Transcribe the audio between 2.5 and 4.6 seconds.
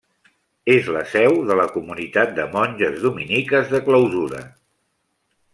Monges Dominiques de clausura.